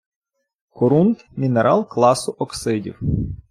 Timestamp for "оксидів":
2.39-2.99